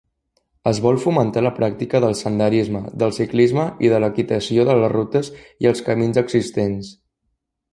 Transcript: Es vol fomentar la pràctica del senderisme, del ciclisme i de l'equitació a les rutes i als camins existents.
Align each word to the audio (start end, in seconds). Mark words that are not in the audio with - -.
Es 0.69 0.77
vol 0.85 0.95
fomentar 1.01 1.43
la 1.47 1.51
pràctica 1.59 2.01
del 2.05 2.15
senderisme, 2.21 2.81
del 3.03 3.13
ciclisme 3.19 3.67
i 3.89 3.93
de 3.93 4.01
l'equitació 4.05 4.67
a 4.75 4.79
les 4.83 4.93
rutes 4.97 5.31
i 5.67 5.71
als 5.73 5.85
camins 5.91 6.23
existents. 6.25 6.91